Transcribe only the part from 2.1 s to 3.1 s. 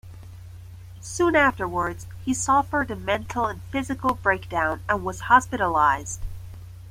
he suffered a